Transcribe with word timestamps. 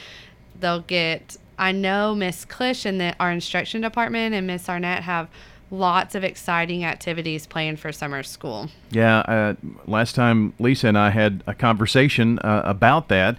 they'll 0.59 0.81
get, 0.81 1.37
I 1.59 1.73
know 1.73 2.15
Miss 2.15 2.45
Clish 2.45 2.85
and 2.85 2.99
the, 2.99 3.15
our 3.19 3.31
instruction 3.31 3.81
department 3.81 4.33
and 4.33 4.47
Miss 4.47 4.69
Arnett 4.69 5.03
have 5.03 5.27
lots 5.71 6.15
of 6.15 6.23
exciting 6.23 6.83
activities 6.83 7.45
planned 7.45 7.79
for 7.79 7.91
summer 7.91 8.23
school. 8.23 8.69
Yeah, 8.89 9.19
uh, 9.19 9.55
last 9.85 10.15
time 10.15 10.53
Lisa 10.57 10.87
and 10.87 10.97
I 10.97 11.11
had 11.11 11.43
a 11.45 11.53
conversation 11.53 12.39
uh, 12.39 12.61
about 12.65 13.09
that. 13.09 13.37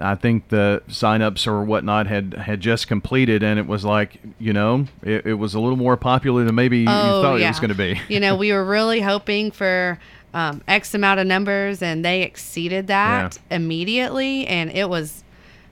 I 0.00 0.14
think 0.14 0.48
the 0.48 0.82
signups 0.88 1.46
or 1.46 1.62
whatnot 1.64 2.06
had 2.06 2.34
had 2.34 2.60
just 2.60 2.88
completed, 2.88 3.42
and 3.42 3.58
it 3.58 3.66
was 3.66 3.84
like 3.84 4.20
you 4.38 4.52
know 4.52 4.86
it, 5.02 5.26
it 5.26 5.34
was 5.34 5.54
a 5.54 5.60
little 5.60 5.76
more 5.76 5.96
popular 5.98 6.44
than 6.44 6.54
maybe 6.54 6.78
you 6.78 6.86
thought 6.86 7.40
it 7.40 7.46
was 7.46 7.60
going 7.60 7.70
to 7.70 7.74
be. 7.74 8.00
you 8.08 8.20
know, 8.20 8.36
we 8.36 8.52
were 8.52 8.64
really 8.64 9.00
hoping 9.00 9.50
for 9.50 9.98
um, 10.32 10.62
X 10.66 10.94
amount 10.94 11.20
of 11.20 11.26
numbers, 11.26 11.82
and 11.82 12.04
they 12.04 12.22
exceeded 12.22 12.86
that 12.86 13.38
immediately, 13.50 14.46
and 14.46 14.70
it 14.70 14.88
was 14.88 15.24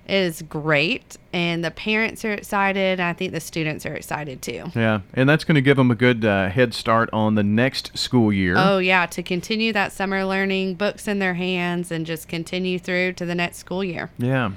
is 0.09 0.43
great, 0.43 1.17
and 1.33 1.65
the 1.65 1.71
parents 1.71 2.25
are 2.25 2.33
excited. 2.33 3.01
And 3.01 3.03
I 3.03 3.13
think 3.13 3.33
the 3.33 3.41
students 3.41 3.87
are 3.87 3.95
excited 3.95 4.43
too. 4.43 4.71
Yeah, 4.75 5.01
and 5.15 5.29
that's 5.29 5.45
going 5.45 5.55
to 5.55 5.63
give 5.63 5.77
them 5.77 5.91
a 5.91 5.95
good 5.95 6.25
uh, 6.25 6.49
head 6.49 6.75
start 6.75 7.09
on 7.13 7.35
the 7.35 7.43
next 7.43 7.97
school 7.97 8.33
year. 8.33 8.55
Oh 8.57 8.79
yeah, 8.79 9.07
to 9.07 9.23
continue 9.23 9.73
that 9.73 9.93
summer 9.93 10.25
learning, 10.25 10.75
books 10.75 11.07
in 11.07 11.19
their 11.19 11.35
hands, 11.35 11.91
and 11.91 12.07
just 12.07 12.29
continue 12.29 12.79
through 12.79 13.15
to 13.15 13.27
the 13.27 13.35
next 13.35 13.59
school 13.59 13.85
year. 13.85 14.11
Yeah. 14.19 14.53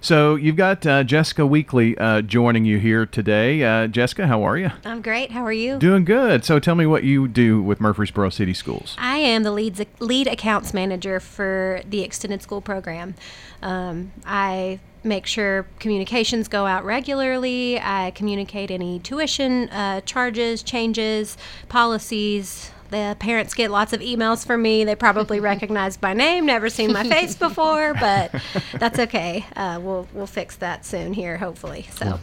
So 0.00 0.36
you've 0.36 0.56
got 0.56 0.86
uh, 0.86 1.04
Jessica 1.04 1.46
Weekly 1.46 1.96
uh, 1.98 2.22
joining 2.22 2.64
you 2.64 2.78
here 2.78 3.06
today. 3.06 3.62
Uh, 3.62 3.86
Jessica, 3.86 4.26
how 4.26 4.42
are 4.42 4.56
you? 4.56 4.70
I'm 4.84 5.02
great. 5.02 5.32
How 5.32 5.44
are 5.44 5.52
you? 5.52 5.78
Doing 5.78 6.04
good. 6.04 6.44
So 6.44 6.58
tell 6.58 6.74
me 6.74 6.86
what 6.86 7.04
you 7.04 7.26
do 7.28 7.62
with 7.62 7.80
Murfreesboro 7.80 8.30
City 8.30 8.54
Schools. 8.54 8.94
I 8.98 9.16
am 9.18 9.42
the 9.42 9.50
lead 9.50 9.86
lead 9.98 10.26
accounts 10.26 10.72
manager 10.72 11.20
for 11.20 11.82
the 11.88 12.02
extended 12.02 12.42
school 12.42 12.60
program. 12.60 13.14
Um, 13.62 14.12
I 14.24 14.80
make 15.04 15.26
sure 15.26 15.66
communications 15.78 16.48
go 16.48 16.66
out 16.66 16.84
regularly. 16.84 17.80
I 17.80 18.12
communicate 18.14 18.70
any 18.70 18.98
tuition 19.00 19.68
uh, 19.70 20.00
charges, 20.02 20.62
changes, 20.62 21.36
policies. 21.68 22.70
The 22.90 23.16
parents 23.18 23.54
get 23.54 23.70
lots 23.70 23.92
of 23.92 24.00
emails 24.00 24.46
from 24.46 24.62
me. 24.62 24.84
They 24.84 24.94
probably 24.94 25.40
recognize 25.52 26.00
my 26.00 26.12
name, 26.12 26.46
never 26.46 26.70
seen 26.70 26.92
my 26.92 27.04
face 27.04 27.34
before, 27.48 27.94
but 27.94 28.34
that's 28.74 28.98
okay. 28.98 29.44
Uh, 29.56 29.78
we'll 29.82 30.08
we'll 30.12 30.26
fix 30.26 30.56
that 30.56 30.84
soon 30.84 31.12
here, 31.12 31.36
hopefully. 31.38 31.86
So. 31.96 32.18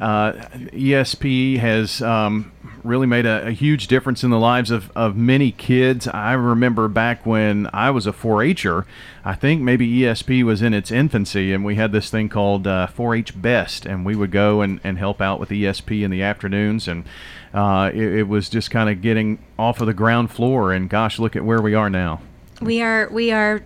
Uh, 0.00 0.32
ESP 0.72 1.58
has 1.58 2.00
um, 2.02 2.52
really 2.84 3.06
made 3.06 3.26
a, 3.26 3.48
a 3.48 3.50
huge 3.50 3.88
difference 3.88 4.22
in 4.22 4.30
the 4.30 4.38
lives 4.38 4.70
of, 4.70 4.92
of 4.94 5.16
many 5.16 5.50
kids. 5.50 6.06
I 6.06 6.34
remember 6.34 6.86
back 6.88 7.26
when 7.26 7.68
I 7.72 7.90
was 7.90 8.06
a 8.06 8.12
4-H'er, 8.12 8.84
I 9.24 9.34
think 9.34 9.60
maybe 9.60 9.88
ESP 10.00 10.44
was 10.44 10.62
in 10.62 10.72
its 10.72 10.90
infancy, 10.92 11.52
and 11.52 11.64
we 11.64 11.74
had 11.74 11.90
this 11.90 12.10
thing 12.10 12.28
called 12.28 12.66
uh, 12.66 12.88
4-H 12.96 13.40
Best, 13.40 13.86
and 13.86 14.06
we 14.06 14.14
would 14.14 14.30
go 14.30 14.60
and, 14.60 14.80
and 14.84 14.98
help 14.98 15.20
out 15.20 15.40
with 15.40 15.50
ESP 15.50 16.02
in 16.02 16.10
the 16.10 16.22
afternoons, 16.22 16.86
and 16.86 17.04
uh, 17.54 17.90
it, 17.92 18.02
it 18.02 18.28
was 18.28 18.48
just 18.48 18.70
kind 18.70 18.90
of 18.90 19.00
getting 19.02 19.38
off 19.58 19.80
of 19.80 19.86
the 19.86 19.94
ground 19.94 20.30
floor. 20.30 20.72
And 20.72 20.88
gosh, 20.88 21.18
look 21.18 21.36
at 21.36 21.44
where 21.44 21.62
we 21.62 21.74
are 21.74 21.90
now. 21.90 22.20
We 22.60 22.82
are 22.82 23.08
we 23.10 23.30
are 23.30 23.62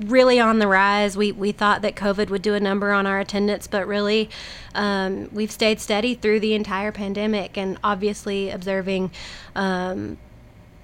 really 0.00 0.40
on 0.40 0.58
the 0.58 0.66
rise. 0.66 1.16
We 1.16 1.32
we 1.32 1.52
thought 1.52 1.82
that 1.82 1.94
COVID 1.94 2.30
would 2.30 2.42
do 2.42 2.54
a 2.54 2.60
number 2.60 2.92
on 2.92 3.06
our 3.06 3.20
attendance, 3.20 3.66
but 3.66 3.86
really, 3.86 4.30
um, 4.74 5.28
we've 5.32 5.50
stayed 5.50 5.80
steady 5.80 6.14
through 6.14 6.40
the 6.40 6.54
entire 6.54 6.92
pandemic, 6.92 7.56
and 7.56 7.78
obviously 7.82 8.50
observing. 8.50 9.10
Um, 9.54 10.18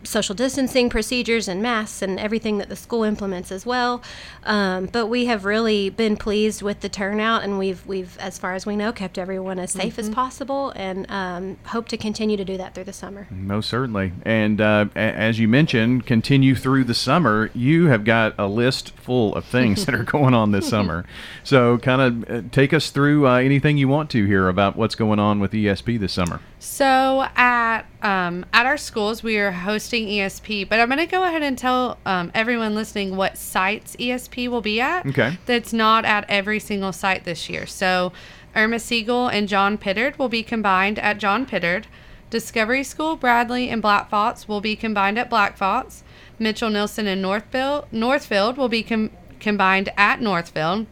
social 0.04 0.34
distancing 0.34 0.88
procedures 0.88 1.48
and 1.48 1.62
masks 1.62 2.02
and 2.02 2.18
everything 2.18 2.58
that 2.58 2.68
the 2.68 2.76
school 2.76 3.02
implements 3.02 3.50
as 3.50 3.66
well. 3.66 4.02
Um, 4.44 4.86
but 4.86 5.06
we 5.06 5.26
have 5.26 5.44
really 5.44 5.90
been 5.90 6.16
pleased 6.16 6.62
with 6.62 6.80
the 6.80 6.88
turnout, 6.88 7.42
and 7.42 7.58
we've 7.58 7.84
we've, 7.86 8.16
as 8.18 8.38
far 8.38 8.54
as 8.54 8.64
we 8.66 8.76
know, 8.76 8.92
kept 8.92 9.18
everyone 9.18 9.58
as 9.58 9.72
safe 9.72 9.98
as 9.98 10.08
possible, 10.08 10.72
and 10.76 11.10
um, 11.10 11.56
hope 11.66 11.88
to 11.88 11.96
continue 11.96 12.36
to 12.36 12.44
do 12.44 12.56
that 12.56 12.74
through 12.74 12.84
the 12.84 12.92
summer. 12.92 13.26
Most 13.30 13.68
certainly. 13.68 14.12
And 14.24 14.60
uh, 14.60 14.86
a- 14.94 14.98
as 14.98 15.38
you 15.38 15.48
mentioned, 15.48 16.06
continue 16.06 16.54
through 16.54 16.84
the 16.84 16.94
summer. 16.94 17.50
You 17.54 17.86
have 17.86 18.04
got 18.04 18.34
a 18.38 18.46
list 18.46 18.90
full 18.90 19.34
of 19.34 19.44
things 19.44 19.86
that 19.86 19.94
are 19.94 20.04
going 20.16 20.34
on 20.34 20.52
this 20.52 20.68
summer. 20.68 21.04
So, 21.44 21.78
kind 21.78 22.00
of 22.00 22.30
uh, 22.30 22.48
take 22.50 22.72
us 22.72 22.90
through 22.90 23.26
uh, 23.26 23.36
anything 23.36 23.76
you 23.78 23.88
want 23.88 24.10
to 24.10 24.24
here 24.24 24.48
about 24.48 24.76
what's 24.76 24.94
going 24.94 25.18
on 25.18 25.40
with 25.40 25.52
ESP 25.52 25.98
this 25.98 26.12
summer. 26.12 26.40
So 26.60 27.26
at 27.36 27.82
um, 28.02 28.44
at 28.52 28.66
our 28.66 28.76
schools, 28.76 29.22
we 29.22 29.38
are 29.38 29.52
hosting 29.52 30.06
ESP, 30.06 30.68
but 30.68 30.80
I'm 30.80 30.88
going 30.88 30.98
to 30.98 31.06
go 31.06 31.22
ahead 31.22 31.42
and 31.42 31.56
tell 31.56 31.98
um, 32.04 32.30
everyone 32.34 32.74
listening 32.74 33.16
what 33.16 33.36
sites 33.36 33.94
ESP 33.96 34.48
will 34.48 34.60
be 34.60 34.80
at. 34.80 35.06
Okay. 35.06 35.38
That's 35.46 35.72
not 35.72 36.04
at 36.04 36.24
every 36.28 36.58
single 36.58 36.92
site 36.92 37.24
this 37.24 37.48
year. 37.48 37.66
So 37.66 38.12
Erma 38.56 38.78
Siegel 38.78 39.28
and 39.28 39.48
John 39.48 39.78
Pittard 39.78 40.18
will 40.18 40.28
be 40.28 40.42
combined 40.42 40.98
at 40.98 41.18
John 41.18 41.46
Pittard. 41.46 41.84
Discovery 42.30 42.84
School, 42.84 43.16
Bradley, 43.16 43.70
and 43.70 43.80
Black 43.80 44.10
Fox 44.10 44.46
will 44.46 44.60
be 44.60 44.76
combined 44.76 45.18
at 45.18 45.30
Black 45.30 45.56
Fox. 45.56 46.02
Mitchell 46.38 46.70
Neilson 46.70 47.06
and 47.06 47.22
Northfield, 47.22 47.86
Northfield 47.90 48.56
will 48.56 48.68
be 48.68 48.82
com- 48.82 49.10
combined 49.40 49.90
at 49.96 50.20
Northfield. 50.20 50.86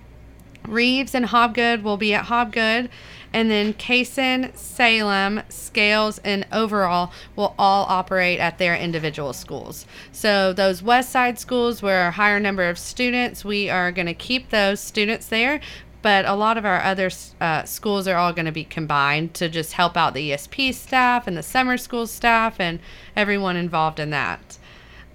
Reeves 0.66 1.14
and 1.14 1.26
Hobgood 1.26 1.82
will 1.82 1.96
be 1.96 2.14
at 2.14 2.26
Hobgood, 2.26 2.88
and 3.32 3.50
then 3.50 3.74
Cason, 3.74 4.56
Salem, 4.56 5.42
Scales, 5.48 6.18
and 6.24 6.46
Overall 6.52 7.12
will 7.34 7.54
all 7.58 7.84
operate 7.88 8.38
at 8.38 8.58
their 8.58 8.76
individual 8.76 9.32
schools. 9.32 9.86
So 10.12 10.52
those 10.52 10.82
West 10.82 11.10
Side 11.10 11.38
schools 11.38 11.82
where 11.82 12.08
a 12.08 12.12
higher 12.12 12.40
number 12.40 12.68
of 12.68 12.78
students, 12.78 13.44
we 13.44 13.68
are 13.68 13.92
going 13.92 14.06
to 14.06 14.14
keep 14.14 14.50
those 14.50 14.80
students 14.80 15.26
there. 15.26 15.60
But 16.02 16.24
a 16.24 16.34
lot 16.34 16.56
of 16.56 16.64
our 16.64 16.80
other 16.82 17.10
uh, 17.40 17.64
schools 17.64 18.06
are 18.06 18.16
all 18.16 18.32
going 18.32 18.46
to 18.46 18.52
be 18.52 18.62
combined 18.62 19.34
to 19.34 19.48
just 19.48 19.72
help 19.72 19.96
out 19.96 20.14
the 20.14 20.30
ESP 20.30 20.72
staff 20.72 21.26
and 21.26 21.36
the 21.36 21.42
summer 21.42 21.76
school 21.76 22.06
staff 22.06 22.60
and 22.60 22.78
everyone 23.16 23.56
involved 23.56 23.98
in 23.98 24.10
that. 24.10 24.56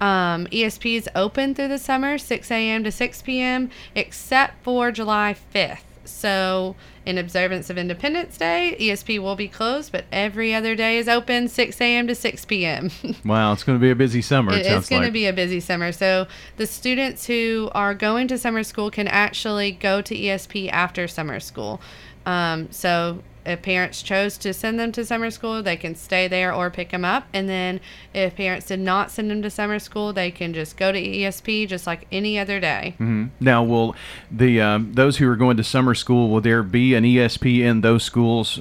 Um, 0.02 0.48
ESP 0.48 0.96
is 0.96 1.08
open 1.14 1.54
through 1.54 1.68
the 1.68 1.78
summer, 1.78 2.18
6 2.18 2.50
a.m. 2.50 2.82
to 2.82 2.90
6 2.90 3.22
p.m., 3.22 3.70
except 3.94 4.64
for 4.64 4.90
July 4.90 5.36
5th. 5.54 5.78
So, 6.04 6.74
in 7.06 7.18
observance 7.18 7.70
of 7.70 7.78
Independence 7.78 8.36
Day, 8.36 8.76
ESP 8.80 9.20
will 9.20 9.36
be 9.36 9.46
closed, 9.46 9.92
but 9.92 10.04
every 10.10 10.52
other 10.52 10.74
day 10.74 10.98
is 10.98 11.06
open, 11.08 11.46
6 11.46 11.80
a.m. 11.80 12.08
to 12.08 12.16
6 12.16 12.44
p.m. 12.46 12.90
Wow, 13.24 13.52
it's 13.52 13.62
going 13.62 13.78
to 13.78 13.80
be 13.80 13.92
a 13.92 13.94
busy 13.94 14.22
summer. 14.22 14.52
It, 14.52 14.62
It 14.62 14.64
sounds 14.66 14.88
going 14.88 15.02
like. 15.02 15.08
to 15.10 15.12
be 15.12 15.26
a 15.26 15.32
busy 15.32 15.60
summer. 15.60 15.92
So 15.92 16.26
the 16.56 16.66
students 16.66 17.26
who 17.26 17.70
are 17.72 17.94
going 17.94 18.26
to 18.28 18.38
summer 18.38 18.64
school 18.64 18.90
can 18.90 19.06
actually 19.06 19.70
go 19.70 20.02
to 20.02 20.14
ESP 20.16 20.68
after 20.72 21.06
summer 21.06 21.38
school. 21.38 21.80
Um, 22.26 22.72
so 22.72 23.22
if 23.44 23.62
parents 23.62 24.02
chose 24.02 24.38
to 24.38 24.52
send 24.52 24.78
them 24.78 24.92
to 24.92 25.04
summer 25.04 25.30
school, 25.30 25.62
they 25.62 25.76
can 25.76 25.94
stay 25.94 26.28
there 26.28 26.52
or 26.52 26.70
pick 26.70 26.90
them 26.90 27.04
up. 27.04 27.26
And 27.32 27.48
then 27.48 27.80
if 28.14 28.36
parents 28.36 28.66
did 28.66 28.80
not 28.80 29.10
send 29.10 29.30
them 29.30 29.42
to 29.42 29.50
summer 29.50 29.78
school, 29.78 30.12
they 30.12 30.30
can 30.30 30.54
just 30.54 30.76
go 30.76 30.92
to 30.92 30.98
ESP 30.98 31.68
just 31.68 31.86
like 31.86 32.06
any 32.12 32.38
other 32.38 32.60
day. 32.60 32.94
Mm-hmm. 32.94 33.26
Now, 33.40 33.62
will 33.62 33.96
the 34.30 34.60
um, 34.60 34.92
those 34.92 35.16
who 35.16 35.28
are 35.28 35.36
going 35.36 35.56
to 35.56 35.64
summer 35.64 35.94
school 35.94 36.30
will 36.30 36.40
there 36.40 36.62
be 36.62 36.94
an 36.94 37.04
ESP 37.04 37.60
in 37.60 37.80
those 37.80 38.04
schools? 38.04 38.60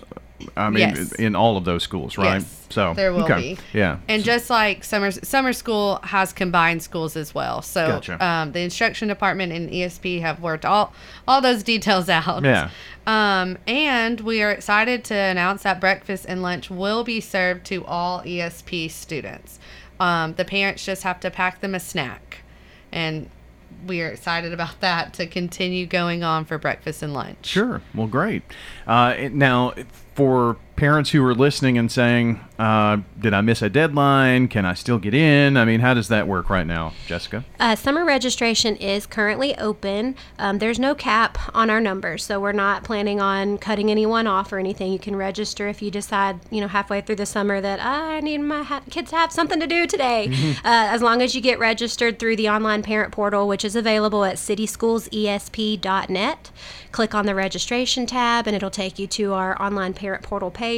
I 0.55 0.69
mean, 0.69 0.79
Yes. 0.95 1.11
in 1.13 1.35
all 1.35 1.57
of 1.57 1.65
those 1.65 1.83
schools, 1.83 2.17
right? 2.17 2.41
Yes, 2.41 2.67
so 2.69 2.93
there 2.93 3.11
will 3.13 3.23
okay. 3.23 3.55
be. 3.55 3.77
Yeah. 3.77 3.97
And 4.07 4.23
just 4.23 4.49
like 4.49 4.83
summer 4.83 5.11
summer 5.11 5.53
school 5.53 5.99
has 6.03 6.33
combined 6.33 6.81
schools 6.83 7.15
as 7.15 7.33
well. 7.35 7.61
So 7.61 7.87
Gotcha. 7.87 8.25
um, 8.25 8.51
the 8.51 8.59
instruction 8.61 9.07
department 9.07 9.51
and 9.51 9.69
ESP 9.69 10.21
have 10.21 10.41
worked 10.41 10.65
all 10.65 10.93
all 11.27 11.41
those 11.41 11.63
details 11.63 12.09
out. 12.09 12.43
Yeah. 12.43 12.69
Um, 13.07 13.57
and 13.67 14.21
we 14.21 14.41
are 14.43 14.51
excited 14.51 15.03
to 15.05 15.15
announce 15.15 15.63
that 15.63 15.79
breakfast 15.81 16.25
and 16.27 16.41
lunch 16.41 16.69
will 16.69 17.03
be 17.03 17.19
served 17.19 17.65
to 17.67 17.83
all 17.85 18.21
ESP 18.21 18.89
students. 18.91 19.59
Um, 19.99 20.33
the 20.33 20.45
parents 20.45 20.85
just 20.85 21.03
have 21.03 21.19
to 21.21 21.29
pack 21.31 21.61
them 21.61 21.75
a 21.75 21.79
snack, 21.79 22.39
and 22.91 23.29
we 23.85 24.01
are 24.01 24.07
excited 24.09 24.53
about 24.53 24.79
that 24.81 25.13
to 25.13 25.25
continue 25.27 25.85
going 25.85 26.23
on 26.23 26.45
for 26.45 26.57
breakfast 26.57 27.01
and 27.03 27.13
lunch. 27.13 27.45
Sure. 27.45 27.81
Well, 27.95 28.07
great. 28.07 28.43
Uh, 28.87 29.29
now, 29.31 29.73
for 30.21 30.55
parents 30.81 31.11
who 31.11 31.23
are 31.23 31.35
listening 31.35 31.77
and 31.77 31.91
saying, 31.91 32.39
uh, 32.57 32.97
"Did 33.19 33.35
I 33.35 33.41
miss 33.41 33.61
a 33.61 33.69
deadline? 33.69 34.47
Can 34.47 34.65
I 34.65 34.73
still 34.73 34.97
get 34.97 35.13
in?" 35.13 35.55
I 35.55 35.63
mean, 35.63 35.79
how 35.79 35.93
does 35.93 36.07
that 36.07 36.27
work 36.27 36.49
right 36.49 36.65
now, 36.65 36.93
Jessica? 37.05 37.45
Uh, 37.59 37.75
summer 37.75 38.03
registration 38.03 38.75
is 38.77 39.05
currently 39.05 39.55
open. 39.59 40.15
Um, 40.39 40.57
there's 40.57 40.79
no 40.79 40.95
cap 40.95 41.37
on 41.53 41.69
our 41.69 41.79
numbers, 41.79 42.23
so 42.23 42.39
we're 42.39 42.51
not 42.51 42.83
planning 42.83 43.21
on 43.21 43.59
cutting 43.59 43.91
anyone 43.91 44.25
off 44.25 44.51
or 44.51 44.57
anything. 44.57 44.91
You 44.91 44.97
can 44.97 45.15
register 45.15 45.67
if 45.67 45.83
you 45.83 45.91
decide, 45.91 46.39
you 46.49 46.61
know, 46.61 46.67
halfway 46.67 47.01
through 47.01 47.17
the 47.17 47.27
summer 47.27 47.61
that 47.61 47.79
"Ah, 47.79 48.13
I 48.13 48.19
need 48.19 48.39
my 48.39 48.63
ha- 48.63 48.81
kids 48.89 49.11
to 49.11 49.17
have 49.17 49.31
something 49.31 49.59
to 49.59 49.67
do 49.67 49.85
today. 49.85 50.31
Uh, 50.71 50.87
as 50.95 51.01
long 51.01 51.21
as 51.21 51.35
you 51.35 51.41
get 51.41 51.59
registered 51.59 52.19
through 52.19 52.35
the 52.35 52.47
online 52.47 52.83
parent 52.83 53.11
portal, 53.11 53.47
which 53.47 53.65
is 53.65 53.75
available 53.75 54.23
at 54.23 54.35
cityschoolsesp.net. 54.35 56.51
Click 56.91 57.15
on 57.15 57.25
the 57.25 57.35
registration 57.35 58.05
tab, 58.05 58.47
and 58.47 58.55
it'll 58.55 58.69
take 58.69 58.99
you 58.99 59.07
to 59.07 59.33
our 59.33 59.59
online 59.61 59.93
parent 59.93 60.23
portal 60.23 60.51
page. 60.51 60.70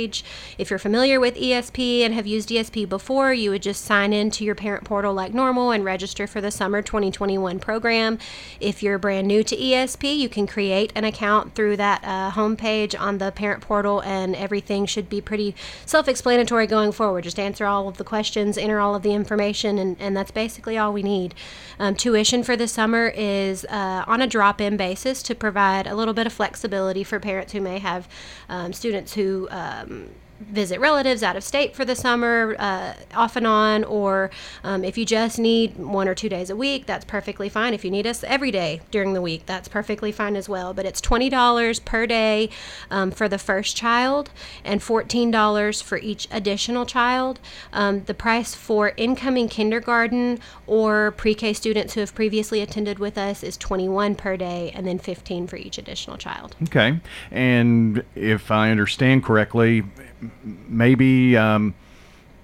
If 0.57 0.69
you're 0.69 0.79
familiar 0.79 1.19
with 1.19 1.35
ESP 1.35 2.01
and 2.01 2.13
have 2.15 2.25
used 2.25 2.49
ESP 2.49 2.89
before, 2.89 3.31
you 3.31 3.51
would 3.51 3.61
just 3.61 3.85
sign 3.85 4.11
in 4.11 4.31
to 4.31 4.43
your 4.43 4.55
parent 4.55 4.83
portal 4.85 5.13
like 5.13 5.33
normal 5.33 5.71
and 5.71 5.85
register 5.85 6.25
for 6.25 6.41
the 6.41 6.49
summer 6.49 6.81
2021 6.81 7.59
program. 7.59 8.17
If 8.59 8.81
you're 8.81 8.97
brand 8.97 9.27
new 9.27 9.43
to 9.43 9.55
ESP, 9.55 10.17
you 10.17 10.29
can 10.29 10.47
create 10.47 10.91
an 10.95 11.03
account 11.03 11.53
through 11.53 11.77
that 11.77 12.03
uh, 12.03 12.31
homepage 12.31 12.99
on 12.99 13.19
the 13.19 13.31
parent 13.31 13.61
portal, 13.61 14.01
and 14.01 14.35
everything 14.35 14.87
should 14.87 15.09
be 15.09 15.21
pretty 15.21 15.53
self 15.85 16.07
explanatory 16.07 16.65
going 16.65 16.91
forward. 16.91 17.23
Just 17.25 17.39
answer 17.39 17.65
all 17.65 17.87
of 17.87 17.97
the 17.97 18.03
questions, 18.03 18.57
enter 18.57 18.79
all 18.79 18.95
of 18.95 19.03
the 19.03 19.13
information, 19.13 19.77
and, 19.77 19.95
and 19.99 20.17
that's 20.17 20.31
basically 20.31 20.75
all 20.75 20.91
we 20.91 21.03
need. 21.03 21.35
Um, 21.77 21.95
tuition 21.95 22.41
for 22.43 22.55
the 22.55 22.67
summer 22.67 23.13
is 23.15 23.63
uh, 23.65 24.03
on 24.07 24.21
a 24.21 24.27
drop 24.27 24.59
in 24.59 24.75
basis 24.75 25.21
to 25.23 25.35
provide 25.35 25.85
a 25.85 25.95
little 25.95 26.13
bit 26.15 26.25
of 26.25 26.33
flexibility 26.33 27.03
for 27.03 27.19
parents 27.19 27.53
who 27.53 27.61
may 27.61 27.77
have 27.77 28.07
um, 28.49 28.73
students 28.73 29.13
who 29.13 29.47
um, 29.91 30.22
visit 30.39 30.79
relatives 30.79 31.23
out 31.23 31.35
of 31.35 31.43
state 31.43 31.75
for 31.75 31.85
the 31.85 31.95
summer 31.95 32.55
uh, 32.59 32.93
off 33.13 33.35
and 33.35 33.47
on, 33.47 33.83
or 33.83 34.29
um, 34.63 34.83
if 34.83 34.97
you 34.97 35.05
just 35.05 35.39
need 35.39 35.77
one 35.77 36.07
or 36.07 36.15
two 36.15 36.29
days 36.29 36.49
a 36.49 36.55
week, 36.55 36.85
that's 36.85 37.05
perfectly 37.05 37.49
fine. 37.49 37.73
If 37.73 37.85
you 37.85 37.91
need 37.91 38.07
us 38.07 38.23
every 38.23 38.51
day 38.51 38.81
during 38.91 39.13
the 39.13 39.21
week, 39.21 39.45
that's 39.45 39.67
perfectly 39.67 40.11
fine 40.11 40.35
as 40.35 40.49
well. 40.49 40.73
But 40.73 40.85
it's 40.85 41.01
$20 41.01 41.85
per 41.85 42.05
day 42.07 42.49
um, 42.89 43.11
for 43.11 43.27
the 43.27 43.37
first 43.37 43.75
child 43.75 44.29
and 44.63 44.81
$14 44.81 45.83
for 45.83 45.97
each 45.97 46.27
additional 46.31 46.85
child. 46.85 47.39
Um, 47.71 48.03
the 48.03 48.13
price 48.13 48.55
for 48.55 48.93
incoming 48.97 49.49
kindergarten 49.49 50.39
or 50.67 51.11
pre-K 51.11 51.53
students 51.53 51.93
who 51.93 51.99
have 51.99 52.15
previously 52.15 52.61
attended 52.61 52.99
with 52.99 53.17
us 53.17 53.43
is 53.43 53.57
21 53.57 54.15
per 54.15 54.37
day 54.37 54.71
and 54.73 54.85
then 54.85 54.99
15 54.99 55.47
for 55.47 55.57
each 55.57 55.77
additional 55.77 56.17
child. 56.17 56.55
Okay. 56.63 56.99
And 57.31 58.03
if 58.15 58.51
I 58.51 58.71
understand 58.71 59.23
correctly, 59.23 59.83
maybe 60.43 61.37
um, 61.37 61.73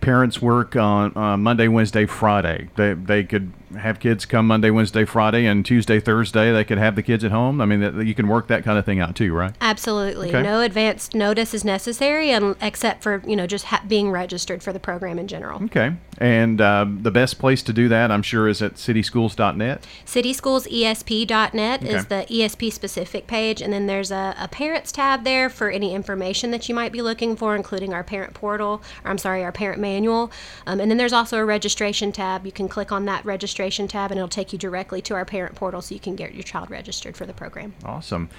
parents 0.02 0.42
work 0.42 0.76
on 0.76 1.16
uh, 1.18 1.38
Monday, 1.38 1.68
Wednesday, 1.68 2.06
Friday. 2.06 2.70
They, 2.76 2.94
they 2.94 3.24
could 3.24 3.52
have 3.78 4.00
kids 4.00 4.26
come 4.26 4.48
Monday, 4.48 4.70
Wednesday, 4.70 5.06
Friday, 5.06 5.46
and 5.46 5.66
Tuesday, 5.66 6.00
Thursday, 6.00 6.52
they 6.52 6.64
could 6.64 6.78
have 6.78 6.96
the 6.96 7.04
kids 7.04 7.24
at 7.24 7.32
home. 7.32 7.62
I 7.62 7.66
mean, 7.66 7.82
that, 7.82 8.06
you 8.06 8.16
can 8.16 8.28
work 8.28 8.48
that 8.48 8.64
kind 8.64 8.80
of 8.80 8.86
thing 8.86 9.00
out 9.00 9.16
too, 9.16 9.34
right? 9.34 9.54
Absolutely. 9.62 10.30
Okay. 10.30 10.42
No 10.42 10.62
advanced 10.62 11.14
notice 11.14 11.54
is 11.54 11.64
necessary, 11.64 12.32
and 12.32 12.56
except 12.62 13.04
for 13.04 13.22
you 13.28 13.36
know 13.36 13.46
just 13.46 13.66
ha- 13.66 13.84
being 13.88 14.10
registered 14.10 14.64
for 14.64 14.74
the 14.74 14.80
program 14.80 15.20
in 15.20 15.28
general. 15.28 15.64
Okay. 15.66 15.94
And 16.18 16.60
um, 16.60 17.04
the 17.04 17.12
best 17.12 17.40
place 17.40 17.64
to 17.64 17.72
do 17.72 17.88
that, 17.90 18.12
I'm 18.12 18.24
sure, 18.24 18.48
is 18.50 18.62
at 18.62 18.74
cityschools.net. 18.74 19.86
CitySchoolsESP.net 20.06 21.84
is 21.84 22.06
the 22.08 22.26
ESP 22.30 22.74
specific 22.74 23.26
page, 23.26 23.62
and 23.62 23.72
then 23.72 23.88
there's 23.88 24.12
a, 24.12 24.36
a 24.38 24.48
parents 24.50 24.92
tab 24.92 25.24
there 25.24 25.50
for 25.50 25.70
any 25.70 25.94
information 25.94 26.52
that 26.52 26.68
you 26.68 26.76
might 26.76 26.92
be 26.92 27.02
looking 27.02 27.38
for, 27.38 27.56
including 27.56 27.94
our 27.94 28.04
parent 28.04 28.34
portal, 28.34 28.82
or 29.06 29.12
I'm 29.12 29.18
sorry, 29.18 29.44
our 29.44 29.54
parent 29.54 29.80
manual. 29.80 30.30
Um, 30.68 30.82
and 30.82 30.92
then 30.92 30.98
there's 30.98 31.14
also 31.14 31.38
a 31.38 31.46
registration 31.46 32.12
tab. 32.12 32.46
You 32.46 32.52
can 32.52 32.68
click 32.68 32.92
on 32.92 33.06
that 33.06 33.24
registration 33.24 33.59
tab, 33.88 34.12
and 34.12 34.18
it'll 34.18 34.28
take 34.30 34.54
you 34.54 34.60
directly 34.60 35.02
to 35.04 35.14
our 35.16 35.26
parent 35.26 35.56
portal, 35.56 35.82
so 35.82 35.94
you 35.94 36.00
can 36.00 36.16
get 36.16 36.34
your 36.34 36.44
child 36.44 36.70
registered 36.70 37.18
for 37.18 37.26
the 37.26 37.34
program. 37.34 37.74
Awesome. 37.84 38.30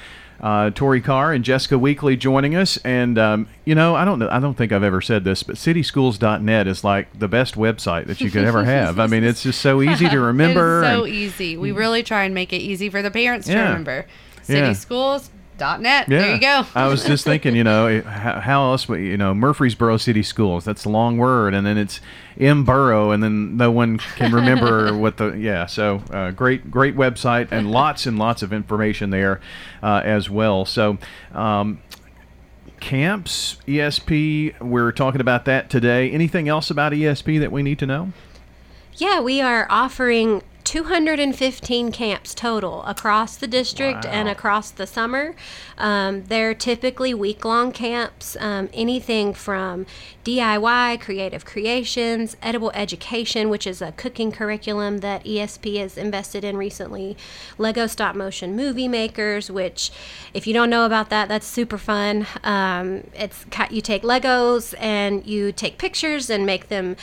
Uh, 0.40 0.70
Tori 0.70 1.02
Carr 1.02 1.34
and 1.34 1.44
Jessica 1.44 1.78
Weekly 1.78 2.16
joining 2.16 2.56
us, 2.56 2.78
and 2.78 3.18
um, 3.18 3.46
you 3.66 3.74
know, 3.74 3.94
I 3.94 4.04
don't 4.06 4.18
know, 4.18 4.28
I 4.30 4.40
don't 4.40 4.54
think 4.54 4.72
I've 4.72 4.82
ever 4.82 5.00
said 5.02 5.22
this, 5.24 5.42
but 5.42 5.56
cityschools.net 5.56 6.66
is 6.66 6.82
like 6.82 7.18
the 7.18 7.28
best 7.28 7.56
website 7.56 8.06
that 8.06 8.20
you 8.22 8.30
could 8.30 8.44
ever 8.44 8.64
have. 8.64 8.98
I 8.98 9.06
mean, 9.06 9.22
it's 9.22 9.42
just 9.42 9.60
so 9.60 9.82
easy 9.82 10.08
to 10.08 10.18
remember. 10.20 10.82
It 10.82 10.86
is 10.86 10.92
so 10.94 11.04
and- 11.04 11.14
easy. 11.14 11.56
We 11.58 11.72
really 11.72 12.02
try 12.02 12.24
and 12.24 12.34
make 12.34 12.52
it 12.52 12.58
easy 12.62 12.88
for 12.88 13.02
the 13.02 13.10
parents 13.10 13.46
to 13.48 13.56
remember. 13.56 14.06
City 14.42 14.60
Yeah. 14.68 14.72
Remember. 15.60 16.08
Yeah. 16.08 16.18
There 16.18 16.34
you 16.34 16.40
go. 16.40 16.66
I 16.74 16.88
was 16.88 17.04
just 17.04 17.24
thinking, 17.24 17.54
you 17.54 17.62
know, 17.62 18.02
how, 18.02 18.40
how 18.40 18.70
else 18.70 18.88
would 18.88 19.00
you 19.00 19.16
know 19.16 19.34
Murfreesboro 19.34 19.98
City 19.98 20.22
Schools? 20.22 20.64
That's 20.64 20.84
a 20.84 20.88
long 20.88 21.18
word, 21.18 21.54
and 21.54 21.66
then 21.66 21.78
it's 21.78 22.00
M 22.38 22.64
Borough, 22.64 23.10
and 23.10 23.22
then 23.22 23.56
no 23.56 23.70
one 23.70 23.98
can 23.98 24.32
remember 24.32 24.96
what 24.98 25.18
the 25.18 25.32
yeah. 25.32 25.66
So 25.66 26.02
uh, 26.10 26.30
great, 26.32 26.70
great 26.70 26.96
website, 26.96 27.48
and 27.52 27.70
lots 27.70 28.06
and 28.06 28.18
lots 28.18 28.42
of 28.42 28.52
information 28.52 29.10
there 29.10 29.40
uh, 29.82 30.02
as 30.04 30.28
well. 30.28 30.64
So. 30.64 30.98
Um, 31.32 31.82
Camps, 32.80 33.58
ESP, 33.68 34.58
we're 34.58 34.90
talking 34.90 35.20
about 35.20 35.44
that 35.44 35.68
today. 35.68 36.10
Anything 36.10 36.48
else 36.48 36.70
about 36.70 36.92
ESP 36.92 37.38
that 37.40 37.52
we 37.52 37.62
need 37.62 37.78
to 37.80 37.84
know? 37.84 38.14
Yeah, 38.94 39.20
we 39.20 39.42
are 39.42 39.66
offering 39.68 40.42
215 40.70 41.90
camps 41.90 42.32
total 42.32 42.84
across 42.84 43.34
the 43.34 43.48
district 43.48 44.06
and 44.06 44.28
across 44.28 44.70
the 44.70 44.86
summer. 44.86 45.34
Um, 45.76 46.22
they're 46.26 46.54
typically 46.54 47.12
week 47.12 47.44
long 47.44 47.72
camps, 47.72 48.36
um, 48.38 48.68
anything 48.72 49.34
from 49.34 49.84
DIY, 50.24 51.00
creative 51.00 51.44
creations, 51.44 52.36
edible 52.40 52.70
education, 52.72 53.50
which 53.50 53.66
is 53.66 53.82
a 53.82 53.90
cooking 53.90 54.30
curriculum 54.30 54.98
that 54.98 55.24
ESP 55.24 55.80
has 55.80 55.98
invested 55.98 56.44
in 56.44 56.56
recently, 56.56 57.16
Lego 57.58 57.88
stop 57.88 58.14
motion 58.14 58.54
movie 58.54 58.86
makers, 58.86 59.50
which, 59.50 59.90
if 60.34 60.46
you 60.46 60.54
don't 60.54 60.70
know 60.70 60.86
about 60.86 61.10
that, 61.10 61.26
that's 61.26 61.48
super 61.48 61.78
fun. 61.78 62.28
Um, 62.44 63.02
it's 63.12 63.44
you 63.70 63.80
take 63.80 64.04
Legos 64.04 64.72
and 64.78 65.26
you 65.26 65.50
take 65.50 65.78
pictures 65.78 66.30
and 66.30 66.46
make 66.46 66.68
them. 66.68 66.94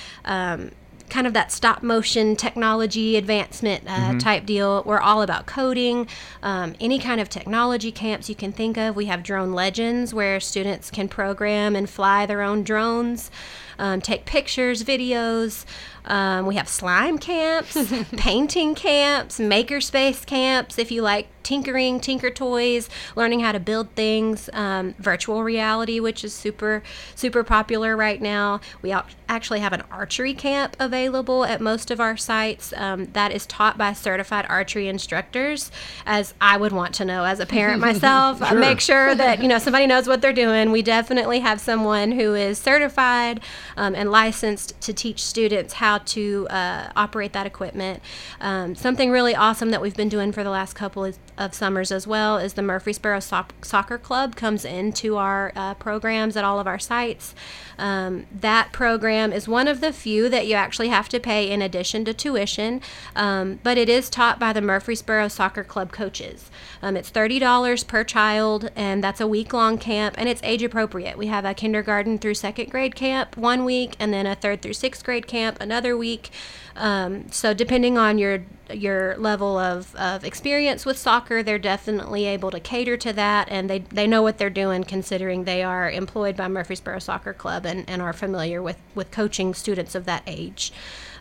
Kind 1.09 1.25
of 1.25 1.33
that 1.33 1.51
stop 1.51 1.83
motion 1.83 2.35
technology 2.35 3.15
advancement 3.15 3.83
uh, 3.87 4.19
type 4.19 4.45
deal. 4.45 4.83
We're 4.85 4.99
all 4.99 5.21
about 5.21 5.45
coding, 5.45 6.07
um, 6.43 6.75
any 6.81 6.99
kind 6.99 7.21
of 7.21 7.29
technology 7.29 7.91
camps 7.91 8.27
you 8.27 8.35
can 8.35 8.51
think 8.51 8.77
of. 8.77 8.95
We 8.95 9.05
have 9.05 9.23
Drone 9.23 9.53
Legends 9.53 10.13
where 10.13 10.39
students 10.39 10.91
can 10.91 11.07
program 11.07 11.75
and 11.75 11.89
fly 11.89 12.25
their 12.25 12.41
own 12.41 12.63
drones, 12.63 13.31
um, 13.79 14.01
take 14.01 14.25
pictures, 14.25 14.84
videos. 14.84 15.65
Um, 16.05 16.46
we 16.46 16.55
have 16.55 16.69
slime 16.69 17.17
camps, 17.17 17.77
painting 18.17 18.75
camps, 18.75 19.39
makerspace 19.39 20.25
camps. 20.25 20.79
If 20.79 20.91
you 20.91 21.01
like 21.01 21.27
tinkering, 21.48 22.00
tinker 22.00 22.29
toys, 22.29 22.89
learning 23.15 23.39
how 23.39 23.53
to 23.53 23.60
build 23.60 23.89
things, 23.91 24.50
um, 24.51 24.96
virtual 25.00 25.43
reality, 25.43 25.98
which 26.00 26.25
is 26.25 26.34
super, 26.34 26.84
super 27.15 27.41
popular 27.41 27.96
right 27.96 28.22
now. 28.22 28.60
We 28.81 28.93
actually 29.29 29.62
have 29.62 29.72
an 29.72 29.84
archery 29.89 30.34
camp 30.34 30.75
available 30.77 31.46
at 31.46 31.62
most 31.62 31.89
of 31.89 32.01
our 32.01 32.17
sites 32.17 32.74
um, 32.75 33.05
that 33.13 33.31
is 33.31 33.46
taught 33.46 33.77
by 33.77 33.93
certified 33.93 34.46
archery 34.50 34.89
instructors, 34.89 35.72
as 36.05 36.34
I 36.41 36.57
would 36.57 36.74
want 36.74 36.93
to 36.96 37.05
know 37.05 37.24
as 37.24 37.39
a 37.39 37.46
parent 37.46 37.79
myself. 37.88 38.46
Sure. 38.46 38.60
Make 38.60 38.81
sure 38.81 39.15
that 39.15 39.41
you 39.41 39.48
know 39.48 39.60
somebody 39.60 39.88
knows 39.88 40.07
what 40.07 40.22
they're 40.22 40.34
doing. 40.34 40.72
We 40.72 40.81
definitely 40.81 41.39
have 41.39 41.62
someone 41.62 42.12
who 42.12 42.36
is 42.36 42.57
certified 42.57 43.39
um, 43.75 43.95
and 43.95 44.12
licensed 44.12 44.79
to 44.81 44.93
teach 44.93 45.24
students 45.24 45.74
how 45.74 45.97
to 46.00 46.47
uh, 46.50 46.91
operate 46.95 47.33
that 47.33 47.45
equipment. 47.45 48.01
Um, 48.39 48.75
something 48.75 49.12
really 49.12 49.36
awesome 49.36 49.71
that 49.71 49.81
we've 49.81 49.95
been 49.95 50.09
doing 50.09 50.31
for 50.31 50.43
the 50.43 50.50
last 50.50 50.74
couple 50.74 51.03
is, 51.03 51.19
of 51.38 51.53
summers 51.53 51.91
as 51.91 52.08
well 52.08 52.38
is 52.38 52.53
the 52.53 52.62
Murfreesboro 52.62 53.20
Soc- 53.20 53.65
Soccer 53.65 53.98
Club 53.98 54.36
comes 54.36 54.65
into 54.65 55.17
our 55.17 55.51
uh, 55.56 55.74
programs 55.75 56.36
at 56.36 56.44
all 56.44 56.60
of 56.60 56.67
our 56.67 56.79
sites. 56.79 57.36
Um, 57.77 58.25
that 58.32 58.72
program 58.72 59.32
is 59.32 59.48
one 59.48 59.67
of 59.67 59.82
the 59.82 59.94
few 59.94 60.29
that 60.29 60.48
you 60.48 60.56
actually 60.56 60.88
have 60.89 61.10
to 61.10 61.20
pay 61.20 61.50
in 61.50 61.62
addition 61.62 62.06
to 62.06 62.13
tuition, 62.13 62.82
um, 63.15 63.60
but 63.63 63.77
it 63.77 63.89
is 63.89 64.10
taught 64.10 64.39
by 64.39 64.51
the 64.51 64.62
Murfreesboro 64.62 65.27
Soccer 65.27 65.63
Club 65.63 65.91
coaches. 65.91 66.50
Um, 66.82 66.98
it's 66.98 67.12
$30 67.12 67.86
per 67.86 68.03
child, 68.03 68.72
and 68.75 69.03
that's 69.03 69.22
a 69.22 69.27
week 69.27 69.53
long 69.53 69.77
camp, 69.77 70.15
and 70.17 70.27
it's 70.27 70.41
age 70.44 70.63
appropriate. 70.63 71.17
We 71.17 71.27
have 71.27 71.46
a 71.46 71.53
kindergarten 71.53 72.17
through 72.17 72.36
second 72.36 72.72
grade 72.72 72.96
camp 72.96 73.38
one 73.38 73.63
week, 73.63 73.96
and 74.00 74.13
then 74.13 74.25
a 74.25 74.36
third 74.36 74.62
through 74.62 74.74
sixth 74.74 75.03
grade 75.03 75.27
camp 75.27 75.58
another 75.62 75.96
week. 75.96 76.32
Um, 76.75 77.32
so 77.32 77.53
depending 77.53 77.98
on 77.98 78.17
your 78.17 78.44
your 78.74 79.15
level 79.17 79.57
of, 79.57 79.95
of 79.95 80.24
experience 80.24 80.86
with 80.86 80.97
soccer, 80.97 81.43
they're 81.43 81.59
definitely 81.59 82.25
able 82.25 82.51
to 82.51 82.59
cater 82.59 82.97
to 82.97 83.13
that, 83.13 83.47
and 83.50 83.69
they, 83.69 83.79
they 83.79 84.07
know 84.07 84.21
what 84.21 84.38
they're 84.38 84.50
doing 84.50 84.83
considering 84.83 85.43
they 85.43 85.63
are 85.63 85.89
employed 85.89 86.36
by 86.36 86.47
Murfreesboro 86.47 87.00
Soccer 87.00 87.33
Club 87.33 87.65
and, 87.65 87.89
and 87.89 88.01
are 88.01 88.13
familiar 88.13 88.62
with, 88.62 88.77
with 88.95 89.12
coaching 89.12 89.53
students 89.53 89.95
of 89.95 90.05
that 90.05 90.24
age 90.27 90.71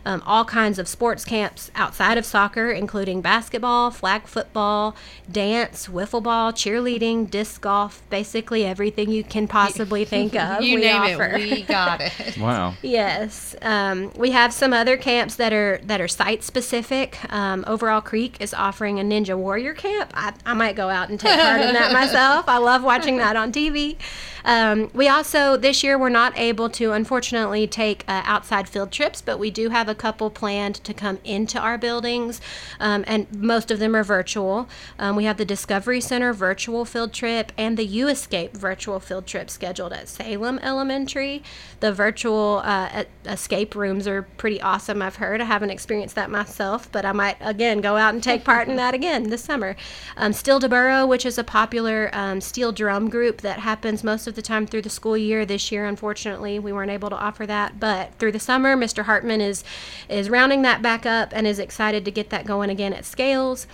um, 0.07 0.23
all 0.25 0.45
kinds 0.45 0.79
of 0.79 0.87
sports 0.87 1.25
camps 1.25 1.69
outside 1.75 2.17
of 2.17 2.25
soccer, 2.25 2.71
including 2.71 3.19
basketball, 3.19 3.91
flag 3.91 4.23
football, 4.25 4.95
dance, 5.29 5.87
wiffle 5.87 6.23
ball, 6.23 6.53
cheerleading, 6.53 7.29
disc 7.29 7.59
golf, 7.59 8.01
basically 8.09 8.65
everything 8.65 9.11
you 9.11 9.25
can 9.25 9.49
possibly 9.49 10.05
think 10.15 10.33
of. 10.33 10.63
you 10.63 10.75
we 10.75 10.81
name 10.81 11.01
offer. 11.01 11.35
it, 11.35 11.51
we 11.51 11.63
got 11.63 11.99
it. 12.01 12.37
Wow. 12.37 12.75
Yes, 12.87 13.55
um, 13.61 14.13
we 14.15 14.31
have 14.31 14.53
some 14.53 14.71
other 14.71 14.95
camps 14.95 15.35
that 15.35 15.51
are 15.51 15.79
that 15.83 15.99
are 15.99 16.07
site 16.07 16.41
specific. 16.41 17.17
Um, 17.37 17.63
Overall 17.67 18.01
Creek 18.01 18.37
is 18.39 18.51
offering 18.51 18.99
a 18.99 19.03
Ninja 19.03 19.37
Warrior 19.37 19.75
camp. 19.75 20.09
I, 20.15 20.33
I 20.43 20.55
might 20.55 20.75
go 20.75 20.89
out 20.89 21.09
and 21.09 21.19
take 21.19 21.39
part 21.39 21.61
in 21.61 21.71
that 21.73 21.93
myself. 22.01 22.49
I 22.49 22.57
love 22.57 22.83
watching 22.83 23.17
that 23.17 23.35
on 23.35 23.51
TV. 23.51 23.95
Um, 24.43 24.89
we 24.93 25.09
also 25.09 25.57
this 25.57 25.83
year 25.83 25.99
we're 25.99 26.09
not 26.09 26.31
able 26.39 26.69
to 26.69 26.93
unfortunately 26.93 27.67
take 27.67 28.05
uh, 28.07 28.21
outside 28.25 28.67
field 28.67 28.91
trips, 28.91 29.21
but 29.21 29.37
we 29.37 29.51
do 29.51 29.69
have 29.69 29.89
a 29.89 29.93
couple 29.93 30.29
planned 30.31 30.75
to 30.85 30.93
come 30.93 31.19
into 31.25 31.59
our 31.59 31.77
buildings, 31.77 32.41
um, 32.79 33.03
and 33.05 33.31
most 33.35 33.69
of 33.69 33.77
them 33.77 33.93
are 33.93 34.05
virtual. 34.05 34.67
Um, 34.97 35.17
we 35.17 35.25
have 35.25 35.37
the 35.37 35.45
Discovery 35.45 35.99
Center 35.99 36.31
virtual 36.31 36.85
field 36.85 37.11
trip 37.13 37.51
and 37.57 37.77
the 37.77 37.85
U 37.85 38.07
Escape 38.07 38.55
virtual 38.55 39.01
field 39.01 39.27
trip 39.27 39.49
scheduled 39.49 39.91
at 39.91 40.07
Salem 40.07 40.59
Elementary. 40.59 41.43
The 41.81 41.91
virtual 41.91 42.61
uh, 42.63 43.03
escape 43.25 43.75
rooms 43.75 44.07
are 44.07 44.23
pretty 44.37 44.61
awesome. 44.61 45.01
I've 45.01 45.17
heard. 45.17 45.41
I 45.41 45.45
haven't 45.45 45.71
experienced 45.71 46.15
that 46.15 46.31
myself, 46.31 46.89
but 46.91 47.05
I 47.05 47.11
might 47.11 47.26
again 47.39 47.81
go 47.81 47.97
out 47.97 48.13
and 48.13 48.23
take 48.23 48.43
part 48.43 48.67
in 48.67 48.75
that 48.77 48.93
again 48.93 49.29
this 49.29 49.43
summer. 49.43 49.75
Um, 50.15 50.31
Steel 50.31 50.59
to 50.59 50.69
Burrow, 50.69 51.05
which 51.05 51.25
is 51.25 51.37
a 51.37 51.43
popular 51.43 52.09
um, 52.13 52.39
steel 52.39 52.71
drum 52.71 53.09
group 53.09 53.41
that 53.41 53.59
happens 53.59 54.03
most 54.03 54.27
of 54.27 54.35
the 54.35 54.41
time 54.41 54.65
through 54.65 54.83
the 54.83 54.89
school 54.89 55.17
year. 55.17 55.45
This 55.45 55.71
year, 55.71 55.85
unfortunately, 55.85 56.59
we 56.59 56.71
weren't 56.71 56.91
able 56.91 57.09
to 57.09 57.17
offer 57.17 57.45
that, 57.45 57.79
but 57.79 58.13
through 58.19 58.31
the 58.31 58.39
summer, 58.39 58.75
Mr. 58.75 59.03
Hartman 59.03 59.41
is 59.41 59.63
is 60.07 60.29
rounding 60.29 60.61
that 60.61 60.81
back 60.81 61.05
up 61.05 61.29
and 61.33 61.45
is 61.45 61.59
excited 61.59 62.05
to 62.05 62.11
get 62.11 62.29
that 62.29 62.45
going 62.45 62.69
again 62.69 62.93
at 62.93 63.05
Scales. 63.05 63.67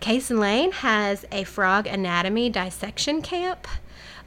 Cason 0.00 0.38
Lane 0.38 0.72
has 0.72 1.24
a 1.32 1.44
frog 1.44 1.86
anatomy 1.86 2.50
dissection 2.50 3.20
camp. 3.20 3.66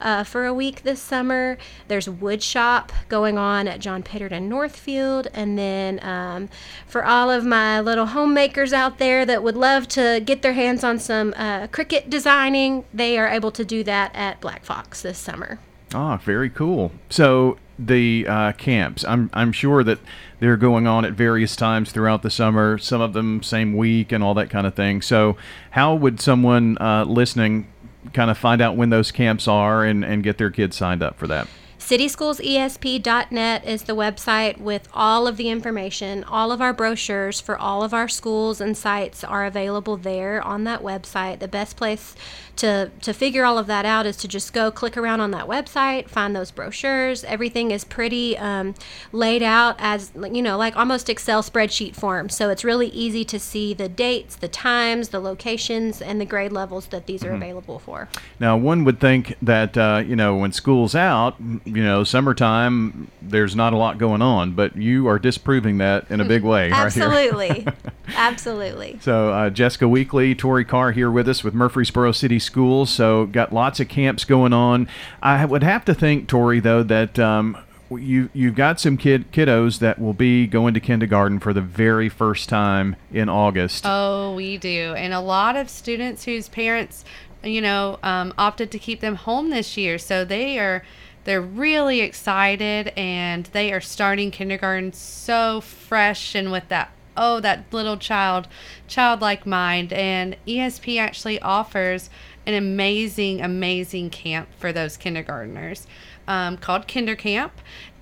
Uh, 0.02 0.24
for 0.24 0.46
a 0.46 0.52
week 0.52 0.82
this 0.82 1.00
summer. 1.00 1.56
There's 1.86 2.08
wood 2.08 2.42
shop 2.42 2.92
going 3.08 3.38
on 3.38 3.68
at 3.68 3.78
John 3.78 4.02
Pittard 4.02 4.32
and 4.32 4.48
Northfield. 4.48 5.28
And 5.32 5.56
then 5.56 6.04
um, 6.04 6.48
for 6.86 7.04
all 7.04 7.30
of 7.30 7.44
my 7.44 7.80
little 7.80 8.06
homemakers 8.06 8.72
out 8.72 8.98
there 8.98 9.24
that 9.24 9.44
would 9.44 9.56
love 9.56 9.86
to 9.88 10.20
get 10.24 10.42
their 10.42 10.54
hands 10.54 10.82
on 10.82 10.98
some 10.98 11.32
uh, 11.36 11.68
Cricut 11.68 12.10
designing, 12.10 12.84
they 12.92 13.16
are 13.16 13.28
able 13.28 13.52
to 13.52 13.64
do 13.64 13.84
that 13.84 14.10
at 14.14 14.40
Black 14.40 14.64
Fox 14.64 15.02
this 15.02 15.18
summer. 15.18 15.60
Ah, 15.94 16.16
very 16.16 16.50
cool. 16.50 16.90
So 17.08 17.58
the 17.78 18.26
uh, 18.28 18.52
camps, 18.52 19.04
I'm 19.04 19.30
I'm 19.32 19.52
sure 19.52 19.84
that 19.84 19.98
they're 20.40 20.56
going 20.56 20.86
on 20.86 21.04
at 21.04 21.12
various 21.12 21.56
times 21.56 21.92
throughout 21.92 22.22
the 22.22 22.30
summer. 22.30 22.78
Some 22.78 23.00
of 23.00 23.12
them 23.12 23.42
same 23.42 23.76
week 23.76 24.12
and 24.12 24.22
all 24.22 24.34
that 24.34 24.50
kind 24.50 24.66
of 24.66 24.74
thing. 24.74 25.02
So 25.02 25.36
how 25.72 25.94
would 25.94 26.20
someone 26.20 26.78
uh, 26.80 27.04
listening 27.04 27.71
kind 28.12 28.30
of 28.30 28.38
find 28.38 28.60
out 28.60 28.76
when 28.76 28.90
those 28.90 29.10
camps 29.12 29.46
are 29.48 29.84
and 29.84 30.04
and 30.04 30.22
get 30.22 30.38
their 30.38 30.50
kids 30.50 30.76
signed 30.76 31.02
up 31.02 31.18
for 31.18 31.26
that? 31.26 31.48
CitySchoolsESP.net 31.82 33.64
is 33.66 33.82
the 33.82 33.94
website 33.96 34.58
with 34.58 34.88
all 34.94 35.26
of 35.26 35.36
the 35.36 35.48
information. 35.48 36.22
All 36.24 36.52
of 36.52 36.60
our 36.60 36.72
brochures 36.72 37.40
for 37.40 37.58
all 37.58 37.82
of 37.82 37.92
our 37.92 38.08
schools 38.08 38.60
and 38.60 38.76
sites 38.76 39.24
are 39.24 39.44
available 39.44 39.96
there 39.96 40.40
on 40.40 40.62
that 40.64 40.82
website. 40.82 41.40
The 41.40 41.48
best 41.48 41.76
place 41.76 42.14
to, 42.56 42.90
to 43.00 43.12
figure 43.12 43.44
all 43.44 43.58
of 43.58 43.66
that 43.66 43.84
out 43.84 44.06
is 44.06 44.16
to 44.18 44.28
just 44.28 44.52
go 44.52 44.70
click 44.70 44.96
around 44.96 45.20
on 45.20 45.32
that 45.32 45.46
website, 45.46 46.08
find 46.08 46.36
those 46.36 46.50
brochures. 46.52 47.24
Everything 47.24 47.72
is 47.72 47.82
pretty 47.82 48.38
um, 48.38 48.74
laid 49.10 49.42
out 49.42 49.74
as, 49.78 50.12
you 50.14 50.42
know, 50.42 50.56
like 50.56 50.76
almost 50.76 51.08
Excel 51.10 51.42
spreadsheet 51.42 51.96
form. 51.96 52.28
So 52.28 52.48
it's 52.50 52.62
really 52.62 52.88
easy 52.88 53.24
to 53.24 53.40
see 53.40 53.74
the 53.74 53.88
dates, 53.88 54.36
the 54.36 54.48
times, 54.48 55.08
the 55.08 55.18
locations, 55.20 56.00
and 56.00 56.20
the 56.20 56.26
grade 56.26 56.52
levels 56.52 56.86
that 56.86 57.06
these 57.06 57.24
are 57.24 57.32
Mm-hmm. 57.32 57.42
available 57.42 57.78
for. 57.78 58.08
Now, 58.38 58.58
one 58.58 58.84
would 58.84 59.00
think 59.00 59.36
that 59.40 59.76
uh, 59.78 60.02
you 60.06 60.14
know 60.14 60.36
when 60.36 60.52
school's 60.52 60.94
out, 60.94 61.36
you 61.74 61.82
know, 61.82 62.04
summertime, 62.04 63.10
there's 63.20 63.56
not 63.56 63.72
a 63.72 63.76
lot 63.76 63.98
going 63.98 64.22
on, 64.22 64.52
but 64.52 64.76
you 64.76 65.08
are 65.08 65.18
disproving 65.18 65.78
that 65.78 66.10
in 66.10 66.20
a 66.20 66.24
big 66.24 66.42
way 66.42 66.70
right 66.70 66.92
here. 66.92 67.04
Absolutely. 67.04 67.66
Absolutely. 68.16 68.98
So 69.00 69.30
uh, 69.30 69.50
Jessica 69.50 69.88
Weekly, 69.88 70.34
Tori 70.34 70.64
Carr 70.64 70.92
here 70.92 71.10
with 71.10 71.28
us 71.28 71.42
with 71.42 71.54
Murfreesboro 71.54 72.12
City 72.12 72.38
Schools. 72.38 72.90
So 72.90 73.26
got 73.26 73.52
lots 73.52 73.80
of 73.80 73.88
camps 73.88 74.24
going 74.24 74.52
on. 74.52 74.88
I 75.22 75.44
would 75.44 75.62
have 75.62 75.84
to 75.86 75.94
think, 75.94 76.28
Tori, 76.28 76.60
though, 76.60 76.82
that 76.82 77.18
um, 77.18 77.56
you 77.90 78.30
you've 78.32 78.54
got 78.54 78.80
some 78.80 78.96
kid 78.96 79.30
kiddos 79.32 79.78
that 79.78 79.98
will 79.98 80.14
be 80.14 80.46
going 80.46 80.74
to 80.74 80.80
kindergarten 80.80 81.38
for 81.38 81.52
the 81.52 81.60
very 81.60 82.08
first 82.08 82.48
time 82.48 82.96
in 83.12 83.28
August. 83.28 83.84
Oh, 83.86 84.34
we 84.34 84.58
do. 84.58 84.94
And 84.96 85.12
a 85.12 85.20
lot 85.20 85.56
of 85.56 85.68
students 85.68 86.24
whose 86.24 86.48
parents, 86.48 87.04
you 87.42 87.60
know, 87.60 87.98
um, 88.02 88.32
opted 88.38 88.70
to 88.72 88.78
keep 88.78 89.00
them 89.00 89.16
home 89.16 89.50
this 89.50 89.76
year. 89.76 89.98
So 89.98 90.24
they 90.24 90.58
are. 90.58 90.82
They're 91.24 91.40
really 91.40 92.00
excited 92.00 92.88
and 92.96 93.46
they 93.46 93.72
are 93.72 93.80
starting 93.80 94.30
kindergarten 94.30 94.92
so 94.92 95.60
fresh 95.60 96.34
and 96.34 96.50
with 96.50 96.68
that 96.68 96.90
oh 97.14 97.40
that 97.40 97.64
little 97.70 97.98
child 97.98 98.48
childlike 98.88 99.44
mind 99.46 99.92
and 99.92 100.34
ESP 100.48 100.98
actually 100.98 101.38
offers 101.40 102.08
an 102.46 102.54
amazing 102.54 103.40
amazing 103.42 104.08
camp 104.08 104.48
for 104.58 104.72
those 104.72 104.96
kindergartners 104.96 105.86
um, 106.28 106.56
called 106.56 106.86
Kinder 106.86 107.16
Camp, 107.16 107.52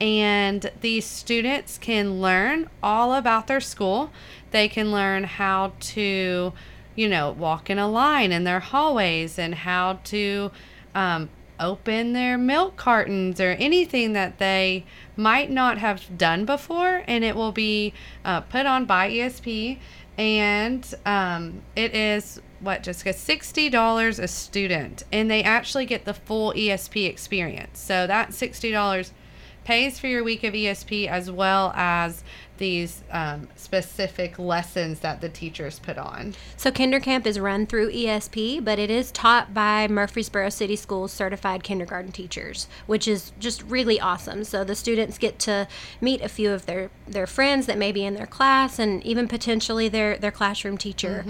and 0.01 0.71
these 0.81 1.07
students 1.07 1.79
can 1.79 2.21
learn 2.21 2.69
all 2.83 3.15
about 3.15 3.47
their 3.47 3.61
school. 3.61 4.11
They 4.51 4.69
can 4.69 4.93
learn 4.93 5.25
how 5.25 5.73
to, 5.81 6.53
you 6.95 7.09
know, 7.09 7.31
walk 7.31 7.71
in 7.71 7.79
a 7.79 7.89
line 7.89 8.33
in 8.33 8.45
their 8.45 8.61
hallways 8.61 9.39
and 9.39 9.55
how 9.55 10.01
to 10.05 10.51
um, 10.95 11.31
open 11.61 12.13
their 12.13 12.37
milk 12.39 12.77
cartons 12.77 13.41
or 13.41 13.51
anything 13.53 14.15
that 14.15 14.39
they 14.39 14.85
might 15.17 15.51
not 15.51 15.79
have 15.79 16.19
done 16.19 16.45
before, 16.45 17.05
and 17.07 17.23
it 17.23 17.37
will 17.37 17.53
be 17.53 17.93
uh, 18.25 18.41
put 18.41 18.67
on 18.67 18.87
by 18.87 19.11
ESP. 19.11 19.79
And 20.19 20.95
um, 21.07 21.63
it 21.77 21.95
is 21.95 22.41
what 22.59 22.83
Jessica 22.83 23.13
sixty 23.13 23.71
dollars 23.71 24.19
a 24.19 24.29
student, 24.29 25.05
and 25.13 25.31
they 25.31 25.43
actually 25.43 25.87
get 25.87 26.05
the 26.05 26.15
full 26.15 26.53
ESP 26.53 27.09
experience. 27.09 27.79
So 27.79 28.07
that 28.07 28.35
sixty 28.35 28.71
dollars 28.71 29.13
pays 29.65 29.99
for 29.99 30.09
your 30.09 30.25
week 30.25 30.43
of 30.43 30.55
ESP 30.55 31.07
as 31.07 31.31
well 31.31 31.73
as 31.77 32.25
these 32.61 33.03
um, 33.11 33.49
specific 33.57 34.39
lessons 34.39 35.01
that 35.01 35.21
the 35.21 35.29
teachers 35.29 35.81
put 35.81 35.99
on. 35.99 36.35
So 36.57 36.71
Kinder 36.71 37.01
Camp 37.01 37.27
is 37.27 37.41
run 37.41 37.67
through 37.67 37.91
ESP, 37.91 38.65
but 38.65 38.79
it 38.79 38.91
is 38.91 39.11
taught 39.11 39.53
by 39.53 39.89
Murfreesboro 39.89 40.51
City 40.51 40.77
Schools 40.77 41.11
certified 41.11 41.65
kindergarten 41.65 42.13
teachers, 42.13 42.69
which 42.87 43.09
is 43.09 43.33
just 43.41 43.63
really 43.65 43.99
awesome. 43.99 44.45
So 44.45 44.63
the 44.63 44.77
students 44.77 45.19
get 45.19 45.41
to 45.41 45.67
meet 46.01 46.21
a 46.21 46.29
few 46.29 46.53
of 46.53 46.67
their, 46.67 46.91
their 47.09 47.27
friends 47.27 47.67
that 47.67 47.79
may 47.79 47.91
be 47.91 48.05
in 48.05 48.15
their 48.15 48.27
class 48.27 48.79
and 48.79 49.03
even 49.05 49.27
potentially 49.27 49.89
their, 49.89 50.17
their 50.17 50.31
classroom 50.31 50.79
teacher. 50.79 51.25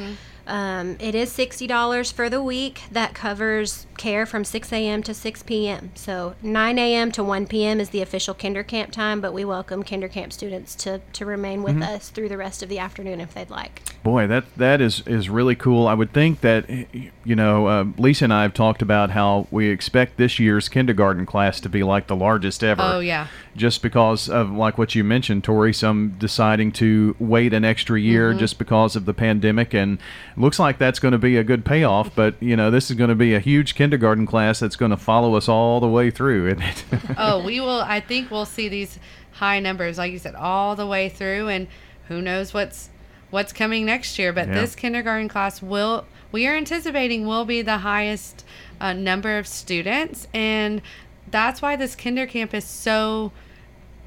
Um, 0.46 0.96
it 0.98 1.14
is 1.14 1.30
$60 1.32 2.12
for 2.12 2.28
the 2.28 2.42
week. 2.42 2.82
That 2.90 3.14
covers 3.14 3.86
care 3.96 4.26
from 4.26 4.44
6 4.44 4.72
a.m. 4.72 5.02
to 5.04 5.14
6 5.14 5.42
p.m. 5.44 5.92
So 5.94 6.34
9 6.42 6.78
a.m. 6.78 7.12
to 7.12 7.22
1 7.22 7.46
p.m. 7.46 7.80
is 7.80 7.90
the 7.90 8.02
official 8.02 8.34
Kinder 8.34 8.62
Camp 8.62 8.90
time, 8.90 9.20
but 9.20 9.32
we 9.32 9.44
welcome 9.44 9.82
Kinder 9.82 10.08
Camp 10.08 10.32
students 10.32 10.74
to, 10.76 11.00
to 11.12 11.20
to 11.20 11.26
remain 11.26 11.62
with 11.62 11.82
us 11.82 12.08
through 12.08 12.30
the 12.30 12.38
rest 12.38 12.62
of 12.62 12.70
the 12.70 12.78
afternoon 12.78 13.20
if 13.20 13.34
they'd 13.34 13.50
like. 13.50 13.82
Boy, 14.02 14.26
that 14.28 14.44
that 14.56 14.80
is 14.80 15.02
is 15.06 15.28
really 15.28 15.54
cool. 15.54 15.86
I 15.86 15.92
would 15.92 16.14
think 16.14 16.40
that 16.40 16.70
you 16.70 17.36
know 17.36 17.66
uh, 17.66 17.84
Lisa 17.98 18.24
and 18.24 18.32
I 18.32 18.42
have 18.42 18.54
talked 18.54 18.80
about 18.80 19.10
how 19.10 19.46
we 19.50 19.68
expect 19.68 20.16
this 20.16 20.38
year's 20.38 20.70
kindergarten 20.70 21.26
class 21.26 21.60
to 21.60 21.68
be 21.68 21.82
like 21.82 22.06
the 22.06 22.16
largest 22.16 22.64
ever. 22.64 22.80
Oh, 22.82 23.00
yeah. 23.00 23.26
Just 23.54 23.82
because 23.82 24.26
of 24.30 24.50
like 24.50 24.78
what 24.78 24.94
you 24.94 25.04
mentioned, 25.04 25.44
Tori, 25.44 25.74
some 25.74 26.16
deciding 26.18 26.72
to 26.72 27.14
wait 27.18 27.52
an 27.52 27.62
extra 27.62 28.00
year 28.00 28.32
just 28.32 28.58
because 28.58 28.96
of 28.96 29.04
the 29.04 29.12
pandemic, 29.12 29.74
and 29.74 29.98
looks 30.34 30.58
like 30.58 30.78
that's 30.78 30.98
going 30.98 31.12
to 31.12 31.18
be 31.18 31.36
a 31.36 31.44
good 31.44 31.66
payoff. 31.66 32.14
But 32.14 32.42
you 32.42 32.56
know, 32.56 32.70
this 32.70 32.90
is 32.90 32.96
going 32.96 33.10
to 33.10 33.14
be 33.14 33.34
a 33.34 33.40
huge 33.40 33.74
kindergarten 33.74 34.24
class 34.24 34.60
that's 34.60 34.76
going 34.76 34.92
to 34.92 34.96
follow 34.96 35.34
us 35.34 35.46
all 35.46 35.78
the 35.78 35.88
way 35.88 36.10
through, 36.10 36.46
isn't 36.46 36.62
it? 36.62 36.84
oh, 37.18 37.44
we 37.44 37.60
will. 37.60 37.82
I 37.82 38.00
think 38.00 38.30
we'll 38.30 38.46
see 38.46 38.70
these 38.70 38.98
high 39.32 39.60
numbers, 39.60 39.98
like 39.98 40.10
you 40.10 40.18
said, 40.18 40.36
all 40.36 40.74
the 40.74 40.86
way 40.86 41.10
through, 41.10 41.48
and 41.48 41.66
who 42.08 42.22
knows 42.22 42.54
what's 42.54 42.88
what's 43.30 43.52
coming 43.52 43.86
next 43.86 44.18
year. 44.18 44.32
But 44.32 44.48
Yeah. 44.48 44.54
this 44.54 44.74
kindergarten 44.74 45.28
class 45.28 45.62
will, 45.62 46.04
we 46.32 46.46
are 46.46 46.56
anticipating, 46.56 47.26
will 47.26 47.44
be 47.44 47.62
the 47.62 47.78
highest 47.78 48.44
uh, 48.80 48.92
number 48.92 49.38
of 49.38 49.46
students, 49.46 50.26
and 50.34 50.82
that's 51.30 51.62
why 51.62 51.76
this 51.76 51.94
kinder 51.94 52.26
camp 52.26 52.54
is 52.54 52.64
so 52.64 53.30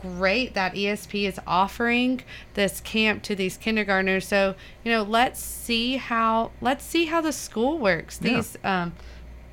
great 0.02 0.54
that 0.54 0.74
ESP 0.76 1.26
is 1.26 1.40
offering 1.48 2.22
this 2.56 2.82
camp 2.82 3.24
to 3.24 3.36
these 3.36 3.56
kindergartners. 3.56 4.28
So 4.28 4.56
you 4.84 4.92
know, 4.92 5.04
let's 5.04 5.40
see 5.40 5.98
how 5.98 6.52
let's 6.62 6.84
see 6.84 7.06
how 7.06 7.22
the 7.22 7.32
school 7.32 7.78
works. 7.80 8.20
Yeah. 8.22 8.36
These 8.36 8.58
um, 8.64 8.94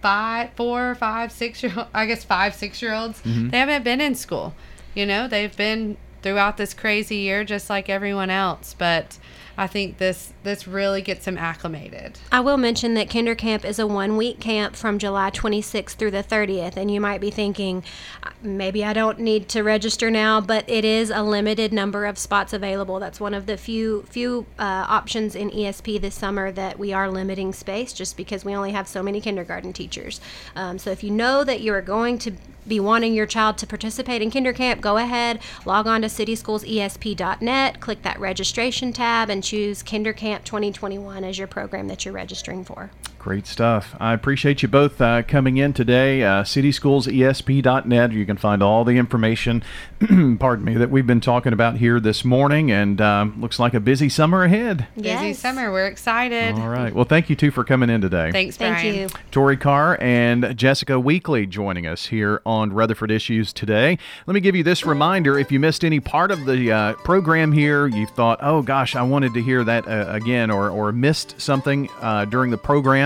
five, 0.03 0.51
four, 0.57 0.95
five, 0.97 1.31
six 1.31 1.63
year 1.63 1.87
I 1.95 2.07
guess 2.07 2.25
five, 2.25 2.55
six 2.55 2.83
year 2.83 2.95
olds. 2.95 3.21
Mm-hmm. 3.23 3.51
They 3.51 3.59
haven't 3.59 3.85
been 3.85 4.01
in 4.01 4.15
school. 4.15 4.55
You 4.95 5.07
know, 5.07 5.29
they've 5.29 5.57
been 5.57 5.97
throughout 6.23 6.57
this 6.57 6.75
crazy 6.75 7.17
year 7.17 7.45
just 7.45 7.71
like 7.71 7.89
everyone 7.89 8.31
else. 8.31 8.75
But 8.77 9.19
I 9.61 9.67
think 9.67 9.99
this 9.99 10.33
this 10.43 10.67
really 10.67 11.03
gets 11.03 11.27
them 11.27 11.37
acclimated. 11.37 12.19
I 12.33 12.41
will 12.41 12.57
mention 12.57 12.95
that 12.95 13.11
Kinder 13.11 13.35
Camp 13.35 13.63
is 13.63 13.79
a 13.79 13.87
one 13.87 14.17
week 14.17 14.41
camp 14.41 14.75
from 14.75 14.99
July 14.99 15.31
26th 15.31 15.91
through 15.91 16.13
the 16.13 16.23
30th. 16.23 16.79
And 16.79 16.91
you 16.91 16.99
might 16.99 17.21
be 17.21 17.31
thinking, 17.31 17.85
"Uh, 18.23 18.31
maybe 18.43 18.83
I 18.83 18.95
don't 18.95 19.19
need 19.19 19.51
to 19.51 19.63
register 19.63 20.11
now, 20.11 20.41
but 20.41 20.65
it 20.67 20.87
is 20.87 21.11
a 21.11 21.23
limited 21.23 21.75
number 21.75 22.07
of 22.07 22.17
spots 22.17 22.55
available. 22.55 22.99
That's 23.01 23.21
one 23.21 23.35
of 23.35 23.45
the 23.45 23.59
few 23.59 24.05
few 24.09 24.47
uh, 24.59 24.87
options 24.89 25.35
in 25.35 25.51
ESP 25.51 26.01
this 26.01 26.15
summer 26.15 26.51
that 26.53 26.79
we 26.79 26.95
are 26.95 27.11
limiting 27.11 27.53
space 27.53 27.93
just 27.93 28.17
because 28.17 28.47
we 28.47 28.55
only 28.55 28.73
have 28.73 28.89
so 28.89 29.03
many 29.03 29.21
kindergarten 29.21 29.75
teachers. 29.75 30.23
Um, 30.57 30.79
so 30.79 30.91
if 30.91 31.05
you 31.05 31.11
know 31.11 31.45
that 31.45 31.61
you 31.61 31.75
are 31.75 31.83
going 31.83 32.17
to 32.21 32.33
be 32.67 32.81
wanting 32.81 33.15
your 33.15 33.27
child 33.27 33.59
to 33.59 33.67
participate 33.67 34.23
in 34.23 34.31
Kinder 34.31 34.53
Camp, 34.53 34.81
go 34.81 34.97
ahead, 34.97 35.41
log 35.65 35.87
on 35.87 36.03
to 36.03 36.09
cityschoolsesp.net, 36.09 37.81
click 37.81 38.03
that 38.03 38.21
registration 38.21 38.93
tab, 38.93 39.31
and 39.31 39.43
choose 39.43 39.83
Kinder 39.83 40.13
Camp 40.13 40.45
2021 40.45 41.25
as 41.25 41.39
your 41.39 41.49
program 41.49 41.89
that 41.89 42.05
you're 42.05 42.15
registering 42.15 42.65
for. 42.65 42.91
Great 43.21 43.47
stuff. 43.47 43.95
I 44.01 44.15
appreciate 44.15 44.63
you 44.63 44.69
both 44.69 44.99
uh, 44.99 45.23
coming 45.23 45.59
in 45.59 45.75
today. 45.75 46.23
Uh, 46.23 46.43
cityschoolsesp.net. 46.43 48.13
You 48.13 48.25
can 48.25 48.39
find 48.39 48.63
all 48.63 48.83
the 48.83 48.97
information, 48.97 49.63
pardon 50.41 50.65
me, 50.65 50.73
that 50.77 50.89
we've 50.89 51.07
been 51.07 51.21
talking 51.21 51.53
about 51.53 51.77
here 51.77 52.01
this 52.01 52.25
morning, 52.25 52.71
and 52.71 52.99
um, 52.99 53.39
looks 53.39 53.59
like 53.59 53.75
a 53.75 53.81
busy 53.81 54.09
summer 54.09 54.45
ahead. 54.45 54.87
Busy 54.99 55.35
summer. 55.35 55.71
We're 55.71 55.87
excited. 55.87 56.55
All 56.55 56.71
right. 56.71 56.95
Well, 56.95 57.05
thank 57.05 57.29
you 57.29 57.37
two 57.37 57.51
for 57.51 57.63
coming 57.63 57.91
in 57.91 58.01
today. 58.01 58.33
Thanks, 58.33 58.57
Thank 58.57 58.77
Brian. 58.77 58.95
you. 58.95 59.09
Tori 59.31 59.59
Carr 59.59 59.99
and 60.01 60.57
Jessica 60.57 60.99
Weekly 60.99 61.45
joining 61.45 61.87
us 61.87 62.07
here 62.07 62.41
on 62.47 62.73
Rutherford 62.73 63.11
Issues 63.11 63.53
today. 63.53 63.99
Let 64.27 64.33
me 64.33 64.41
give 64.41 64.57
you 64.57 64.63
this 64.63 64.87
reminder 64.87 65.39
if 65.39 65.53
you 65.53 65.61
missed 65.61 65.85
any 65.85 66.01
part 66.01 66.31
of 66.31 66.47
the 66.47 66.73
uh, 66.73 66.93
program 66.95 67.53
here, 67.53 67.87
you 67.87 68.07
thought, 68.07 68.39
oh 68.41 68.63
gosh, 68.63 68.97
I 68.97 69.03
wanted 69.03 69.35
to 69.35 69.43
hear 69.43 69.63
that 69.65 69.87
uh, 69.87 70.07
again, 70.09 70.51
or, 70.51 70.71
or 70.71 70.91
missed 70.91 71.39
something 71.39 71.91
uh, 72.01 72.25
during 72.25 72.51
the 72.51 72.57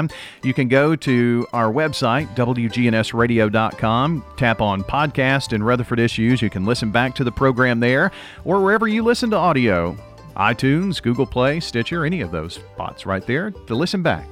program, 0.09 0.43
you 0.43 0.55
can 0.55 0.69
go 0.69 0.97
to 0.97 1.47
our 1.53 1.73
website, 1.73 2.35
WGNSradio.com, 2.37 4.25
tap 4.37 4.61
on 4.61 4.85
podcast 4.85 5.53
and 5.53 5.65
Rutherford 5.65 5.99
Issues. 6.01 6.43
You 6.43 6.51
can 6.51 6.65
listen 6.65 6.91
back 6.91 7.15
to 7.17 7.25
the 7.25 7.33
program 7.33 7.81
there 7.81 8.11
or 8.45 8.63
wherever 8.63 8.89
you 8.89 9.03
listen 9.03 9.31
to 9.31 9.37
audio 9.37 9.97
iTunes, 10.37 11.01
Google 11.01 11.27
Play, 11.27 11.61
Stitcher, 11.61 12.05
any 12.05 12.21
of 12.21 12.33
those 12.33 12.55
spots 12.55 13.07
right 13.07 13.25
there 13.25 13.53
to 13.53 13.75
listen 13.75 14.03
back. 14.03 14.27